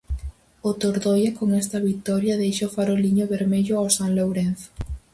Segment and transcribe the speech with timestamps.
[0.69, 4.67] O Tordoia con esta vitoria deixa o faroliño vermello ó San Lourenzo.